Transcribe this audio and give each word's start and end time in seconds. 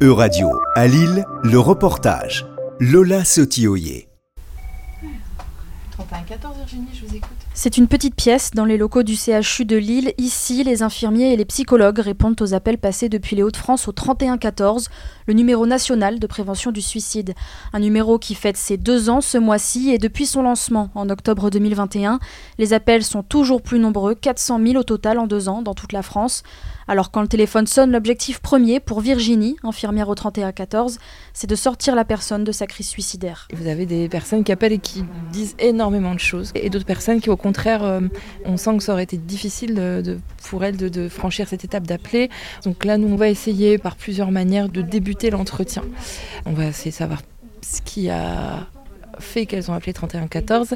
E-Radio, 0.00 0.46
à 0.76 0.86
Lille, 0.86 1.24
le 1.42 1.58
reportage. 1.58 2.46
Lola 2.78 3.24
Sotioyer. 3.24 4.07
31 5.98 6.52
Virginie, 6.52 6.86
je 6.94 7.04
vous 7.04 7.16
écoute. 7.16 7.36
C'est 7.54 7.76
une 7.76 7.88
petite 7.88 8.14
pièce 8.14 8.52
dans 8.52 8.64
les 8.64 8.78
locaux 8.78 9.02
du 9.02 9.16
CHU 9.16 9.64
de 9.64 9.76
Lille. 9.76 10.12
Ici, 10.16 10.62
les 10.62 10.84
infirmiers 10.84 11.32
et 11.32 11.36
les 11.36 11.44
psychologues 11.44 11.98
répondent 11.98 12.40
aux 12.40 12.54
appels 12.54 12.78
passés 12.78 13.08
depuis 13.08 13.34
les 13.34 13.42
Hauts-de-France 13.42 13.88
au 13.88 13.92
3114, 13.92 14.90
le 15.26 15.34
numéro 15.34 15.66
national 15.66 16.20
de 16.20 16.26
prévention 16.28 16.70
du 16.70 16.82
suicide. 16.82 17.34
Un 17.72 17.80
numéro 17.80 18.20
qui 18.20 18.36
fête 18.36 18.56
ses 18.56 18.76
deux 18.76 19.10
ans 19.10 19.20
ce 19.20 19.38
mois-ci 19.38 19.90
et 19.90 19.98
depuis 19.98 20.26
son 20.26 20.42
lancement 20.42 20.90
en 20.94 21.10
octobre 21.10 21.50
2021, 21.50 22.20
les 22.58 22.72
appels 22.74 23.02
sont 23.02 23.24
toujours 23.24 23.60
plus 23.60 23.80
nombreux, 23.80 24.14
400 24.14 24.60
000 24.64 24.76
au 24.76 24.84
total 24.84 25.18
en 25.18 25.26
deux 25.26 25.48
ans 25.48 25.62
dans 25.62 25.74
toute 25.74 25.92
la 25.92 26.02
France. 26.02 26.44
Alors 26.86 27.10
quand 27.10 27.20
le 27.20 27.28
téléphone 27.28 27.66
sonne, 27.66 27.90
l'objectif 27.90 28.38
premier 28.38 28.80
pour 28.80 29.00
Virginie, 29.00 29.56
infirmière 29.62 30.08
au 30.08 30.14
3114, 30.14 30.98
c'est 31.34 31.46
de 31.46 31.54
sortir 31.54 31.94
la 31.94 32.06
personne 32.06 32.44
de 32.44 32.52
sa 32.52 32.66
crise 32.66 32.88
suicidaire. 32.88 33.46
Vous 33.52 33.66
avez 33.66 33.84
des 33.84 34.08
personnes 34.08 34.42
qui 34.42 34.52
appellent 34.52 34.72
et 34.72 34.78
qui 34.78 35.04
disent 35.32 35.54
énormément 35.58 35.87
de 35.90 36.20
choses 36.20 36.52
et 36.54 36.70
d'autres 36.70 36.84
personnes 36.84 37.20
qui 37.20 37.30
au 37.30 37.36
contraire, 37.36 37.84
euh, 37.84 38.00
on 38.44 38.56
sent 38.56 38.76
que 38.76 38.82
ça 38.82 38.92
aurait 38.92 39.02
été 39.02 39.16
difficile 39.16 40.18
pour 40.48 40.64
elles 40.64 40.76
de, 40.76 41.08
franchir 41.08 41.48
cette 41.48 41.64
étape 41.64 41.86
d'appeler. 41.86 42.28
Donc 42.64 42.84
là, 42.84 42.98
nous, 42.98 43.08
on 43.08 43.16
va 43.16 43.28
essayer 43.28 43.78
par 43.78 43.96
plusieurs 43.96 44.30
manières 44.30 44.68
de 44.68 44.82
débuter 44.82 45.30
l'entretien. 45.30 45.82
On 46.46 46.52
va 46.52 46.66
essayer 46.66 46.90
de 46.90 46.96
savoir 46.96 47.22
ce 47.62 47.80
qui 47.82 48.08
a 48.10 48.66
fait 49.20 49.46
qu'elles 49.46 49.70
ont 49.70 49.74
appelé 49.74 49.92
3114 49.92 50.74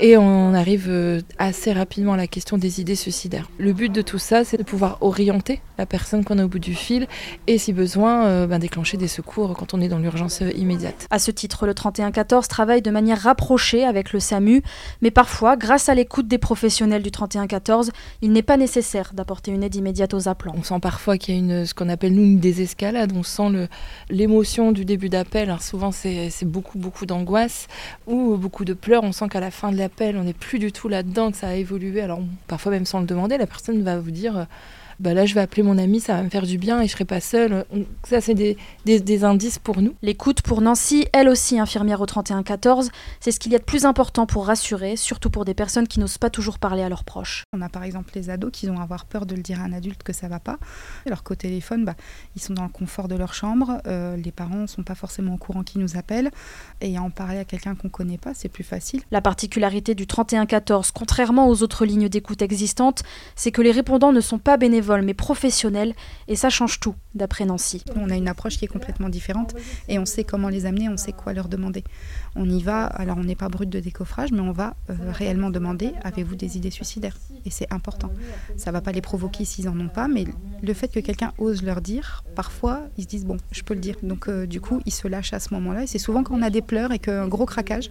et 0.00 0.16
on 0.16 0.54
arrive 0.54 0.86
euh, 0.88 1.20
assez 1.38 1.72
rapidement 1.72 2.14
à 2.14 2.16
la 2.16 2.26
question 2.26 2.58
des 2.58 2.80
idées 2.80 2.94
suicidaires. 2.94 3.48
Le 3.58 3.72
but 3.72 3.90
de 3.90 4.02
tout 4.02 4.18
ça, 4.18 4.44
c'est 4.44 4.56
de 4.56 4.62
pouvoir 4.62 4.98
orienter 5.00 5.60
la 5.78 5.86
personne 5.86 6.24
qu'on 6.24 6.38
a 6.38 6.44
au 6.44 6.48
bout 6.48 6.58
du 6.58 6.74
fil 6.74 7.06
et 7.46 7.58
si 7.58 7.72
besoin, 7.72 8.26
euh, 8.26 8.46
ben, 8.46 8.58
déclencher 8.58 8.96
des 8.96 9.08
secours 9.08 9.54
quand 9.54 9.74
on 9.74 9.80
est 9.80 9.88
dans 9.88 9.98
l'urgence 9.98 10.42
immédiate. 10.54 11.06
À 11.10 11.18
ce 11.18 11.30
titre, 11.30 11.66
le 11.66 11.74
3114 11.74 12.48
travaille 12.48 12.82
de 12.82 12.90
manière 12.90 13.20
rapprochée 13.20 13.84
avec 13.84 14.12
le 14.12 14.20
SAMU, 14.20 14.62
mais 15.00 15.10
parfois, 15.10 15.56
grâce 15.56 15.88
à 15.88 15.94
l'écoute 15.94 16.28
des 16.28 16.38
professionnels 16.38 17.02
du 17.02 17.10
3114, 17.10 17.90
il 18.22 18.32
n'est 18.32 18.42
pas 18.42 18.56
nécessaire 18.56 19.12
d'apporter 19.14 19.50
une 19.50 19.62
aide 19.62 19.74
immédiate 19.74 20.14
aux 20.14 20.28
appelants. 20.28 20.54
On 20.56 20.62
sent 20.62 20.80
parfois 20.80 21.18
qu'il 21.18 21.34
y 21.34 21.36
a 21.38 21.40
une, 21.40 21.66
ce 21.66 21.74
qu'on 21.74 21.88
appelle 21.88 22.14
nous 22.14 22.22
une 22.22 22.40
désescalade, 22.40 23.12
on 23.14 23.22
sent 23.22 23.68
l'émotion 24.10 24.72
du 24.72 24.84
début 24.84 25.08
d'appel, 25.08 25.48
alors 25.48 25.62
souvent 25.62 25.92
c'est 25.92 26.30
beaucoup 26.44 26.78
beaucoup 26.78 27.06
d'angoisse 27.06 27.66
ou 28.06 28.36
beaucoup 28.36 28.64
de 28.64 28.74
pleurs. 28.74 29.04
On 29.04 29.12
sent 29.12 29.28
qu'à 29.28 29.40
la 29.40 29.50
fin 29.50 29.72
de 29.72 29.76
l'appel, 29.76 30.16
on 30.16 30.24
n'est 30.24 30.32
plus 30.32 30.58
du 30.58 30.72
tout 30.72 30.88
là-dedans, 30.88 31.30
que 31.30 31.36
ça 31.36 31.48
a 31.48 31.54
évolué. 31.54 32.00
Alors 32.00 32.20
parfois 32.46 32.72
même 32.72 32.86
sans 32.86 33.00
le 33.00 33.06
demander, 33.06 33.38
la 33.38 33.46
personne 33.46 33.82
va 33.82 33.98
vous 33.98 34.10
dire 34.10 34.46
bah 35.02 35.14
là 35.14 35.26
je 35.26 35.34
vais 35.34 35.40
appeler 35.40 35.64
mon 35.64 35.78
ami, 35.78 35.98
ça 35.98 36.14
va 36.14 36.22
me 36.22 36.30
faire 36.30 36.46
du 36.46 36.58
bien 36.58 36.80
et 36.80 36.86
je 36.86 36.92
serai 36.92 37.04
pas 37.04 37.20
seule. 37.20 37.64
Ça 38.04 38.20
c'est 38.20 38.34
des, 38.34 38.56
des, 38.84 39.24
indices 39.24 39.58
pour 39.58 39.82
nous. 39.82 39.94
L'écoute 40.00 40.42
pour 40.42 40.60
Nancy, 40.60 41.06
elle 41.12 41.28
aussi 41.28 41.58
infirmière 41.58 42.00
au 42.00 42.06
3114, 42.06 42.90
c'est 43.18 43.32
ce 43.32 43.40
qu'il 43.40 43.50
y 43.50 43.56
a 43.56 43.58
de 43.58 43.64
plus 43.64 43.84
important 43.84 44.26
pour 44.26 44.46
rassurer, 44.46 44.94
surtout 44.94 45.28
pour 45.28 45.44
des 45.44 45.54
personnes 45.54 45.88
qui 45.88 45.98
n'osent 45.98 46.18
pas 46.18 46.30
toujours 46.30 46.60
parler 46.60 46.82
à 46.82 46.88
leurs 46.88 47.02
proches. 47.02 47.42
On 47.52 47.62
a 47.62 47.68
par 47.68 47.82
exemple 47.82 48.12
les 48.14 48.30
ados 48.30 48.52
qui 48.52 48.68
vont 48.68 48.78
avoir 48.78 49.04
peur 49.04 49.26
de 49.26 49.34
le 49.34 49.42
dire 49.42 49.60
à 49.60 49.64
un 49.64 49.72
adulte 49.72 50.04
que 50.04 50.12
ça 50.12 50.28
va 50.28 50.38
pas, 50.38 50.58
alors 51.04 51.24
qu'au 51.24 51.34
téléphone, 51.34 51.84
bah, 51.84 51.96
ils 52.36 52.42
sont 52.42 52.54
dans 52.54 52.62
le 52.62 52.68
confort 52.68 53.08
de 53.08 53.16
leur 53.16 53.34
chambre, 53.34 53.82
euh, 53.88 54.16
les 54.16 54.32
parents 54.32 54.68
sont 54.68 54.84
pas 54.84 54.94
forcément 54.94 55.34
au 55.34 55.38
courant 55.38 55.64
qui 55.64 55.80
nous 55.80 55.96
appellent, 55.96 56.30
et 56.80 56.96
en 56.96 57.10
parler 57.10 57.38
à 57.38 57.44
quelqu'un 57.44 57.74
qu'on 57.74 57.88
connaît 57.88 58.18
pas, 58.18 58.34
c'est 58.34 58.48
plus 58.48 58.64
facile. 58.64 59.02
La 59.10 59.20
particularité 59.20 59.96
du 59.96 60.06
3114, 60.06 60.92
contrairement 60.92 61.48
aux 61.48 61.64
autres 61.64 61.84
lignes 61.84 62.08
d'écoute 62.08 62.40
existantes, 62.40 63.02
c'est 63.34 63.50
que 63.50 63.62
les 63.62 63.72
répondants 63.72 64.12
ne 64.12 64.20
sont 64.20 64.38
pas 64.38 64.56
bénévoles 64.56 64.91
mais 65.00 65.14
professionnel, 65.14 65.94
et 66.28 66.36
ça 66.36 66.50
change 66.50 66.78
tout, 66.78 66.94
d'après 67.14 67.46
Nancy. 67.46 67.82
On 67.96 68.10
a 68.10 68.16
une 68.16 68.28
approche 68.28 68.58
qui 68.58 68.66
est 68.66 68.68
complètement 68.68 69.08
différente, 69.08 69.54
et 69.88 69.98
on 69.98 70.04
sait 70.04 70.24
comment 70.24 70.50
les 70.50 70.66
amener, 70.66 70.90
on 70.90 70.98
sait 70.98 71.12
quoi 71.12 71.32
leur 71.32 71.48
demander. 71.48 71.84
On 72.36 72.48
y 72.48 72.62
va, 72.62 72.84
alors 72.84 73.16
on 73.16 73.24
n'est 73.24 73.34
pas 73.36 73.48
brut 73.48 73.70
de 73.70 73.80
décoffrage, 73.80 74.32
mais 74.32 74.40
on 74.40 74.52
va 74.52 74.74
euh, 74.90 74.94
réellement 75.10 75.50
demander 75.50 75.92
avez-vous 76.02 76.36
des 76.36 76.56
idées 76.56 76.70
suicidaires? 76.70 77.16
Et 77.44 77.50
c'est 77.50 77.72
important. 77.72 78.10
Ça 78.56 78.70
va 78.70 78.80
pas 78.80 78.92
les 78.92 79.00
provoquer 79.00 79.44
s'ils 79.44 79.68
en 79.68 79.78
ont 79.78 79.88
pas, 79.88 80.08
mais 80.08 80.24
le 80.62 80.74
fait 80.74 80.88
que 80.88 81.00
quelqu'un 81.00 81.32
ose 81.38 81.62
leur 81.62 81.80
dire, 81.80 82.24
parfois 82.34 82.82
ils 82.96 83.04
se 83.04 83.08
disent 83.08 83.24
bon, 83.24 83.36
je 83.50 83.62
peux 83.62 83.74
le 83.74 83.80
dire. 83.80 83.96
Donc 84.02 84.28
euh, 84.28 84.46
du 84.46 84.60
coup, 84.60 84.80
ils 84.86 84.92
se 84.92 85.08
lâchent 85.08 85.32
à 85.32 85.40
ce 85.40 85.52
moment-là. 85.54 85.84
Et 85.84 85.86
c'est 85.86 85.98
souvent 85.98 86.22
quand 86.22 86.36
on 86.36 86.42
a 86.42 86.50
des 86.50 86.62
pleurs 86.62 86.92
et 86.92 86.98
qu'un 86.98 87.28
gros 87.28 87.46
craquage. 87.46 87.90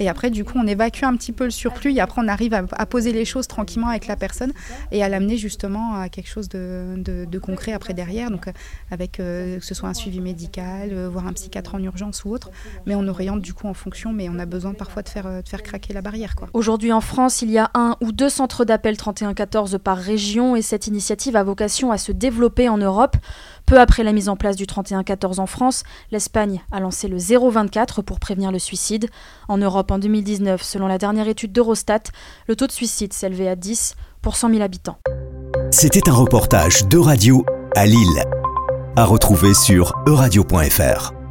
Et 0.00 0.08
après, 0.08 0.30
du 0.30 0.44
coup, 0.44 0.54
on 0.56 0.66
évacue 0.66 1.04
un 1.04 1.16
petit 1.16 1.32
peu 1.32 1.44
le 1.44 1.50
surplus 1.50 1.92
et 1.92 2.00
après 2.00 2.22
on 2.22 2.28
arrive 2.28 2.54
à 2.54 2.86
poser 2.86 3.12
les 3.12 3.24
choses 3.24 3.46
tranquillement 3.46 3.88
avec 3.88 4.06
la 4.06 4.16
personne 4.16 4.52
et 4.90 5.02
à 5.02 5.08
l'amener 5.08 5.36
justement 5.36 5.94
à 5.94 6.08
quelque 6.08 6.28
chose 6.28 6.41
de, 6.48 7.38
concret 7.38 7.72
après 7.72 7.94
derrière, 7.94 8.30
donc 8.30 8.48
euh, 8.48 8.52
avec 8.90 9.18
euh, 9.18 9.58
que 9.58 9.64
ce 9.64 9.74
soit 9.74 9.88
un 9.88 9.94
suivi 9.94 10.20
médical, 10.20 10.90
euh, 10.92 11.08
voire 11.08 11.26
un 11.26 11.32
psychiatre 11.32 11.74
en 11.74 11.82
urgence 11.82 12.24
ou 12.24 12.30
autre, 12.30 12.50
mais 12.86 12.94
on 12.94 13.06
oriente 13.08 13.40
du 13.40 13.52
coup 13.52 13.66
en 13.66 13.74
fonction, 13.74 14.12
mais 14.12 14.28
on 14.28 14.38
a 14.38 14.46
besoin 14.46 14.74
parfois 14.74 15.02
de 15.02 15.08
faire, 15.08 15.42
de 15.42 15.48
faire 15.48 15.62
craquer 15.62 15.92
la 15.92 16.02
barrière. 16.02 16.34
Aujourd'hui 16.52 16.92
en 16.92 17.00
France, 17.00 17.42
il 17.42 17.50
y 17.50 17.58
a 17.58 17.70
un 17.74 17.96
ou 18.00 18.12
deux 18.12 18.28
centres 18.28 18.64
d'appel 18.64 18.96
3114 18.96 19.78
par 19.82 19.98
région 19.98 20.56
et 20.56 20.62
cette 20.62 20.86
initiative 20.86 21.36
a 21.36 21.42
vocation 21.42 21.90
à 21.90 21.98
se 21.98 22.12
développer 22.12 22.68
en 22.68 22.78
Europe. 22.78 23.16
Peu 23.66 23.78
après 23.78 24.02
la 24.02 24.12
mise 24.12 24.28
en 24.28 24.36
place 24.36 24.56
du 24.56 24.66
3114 24.66 25.38
en 25.40 25.46
France, 25.46 25.84
l'Espagne 26.10 26.62
a 26.70 26.80
lancé 26.80 27.08
le 27.08 27.16
024 27.18 28.02
pour 28.02 28.20
prévenir 28.20 28.52
le 28.52 28.58
suicide. 28.58 29.08
En 29.48 29.58
Europe, 29.58 29.90
en 29.90 29.98
2019, 29.98 30.62
selon 30.62 30.86
la 30.86 30.98
dernière 30.98 31.28
étude 31.28 31.52
d'Eurostat, 31.52 32.02
le 32.48 32.56
taux 32.56 32.66
de 32.66 32.72
suicide 32.72 33.12
s'élevait 33.12 33.48
à 33.48 33.56
10 33.56 33.94
pour 34.20 34.36
100 34.36 34.50
000 34.50 34.62
habitants. 34.62 34.98
C'était 35.72 36.10
un 36.10 36.12
reportage 36.12 36.86
de 36.86 36.98
radio 36.98 37.46
à 37.74 37.86
Lille. 37.86 38.22
À 38.94 39.06
retrouver 39.06 39.54
sur 39.54 39.94
euradio.fr. 40.06 41.21